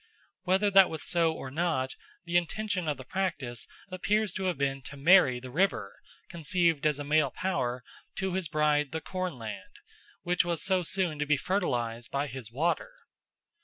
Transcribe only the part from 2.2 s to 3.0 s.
the intention of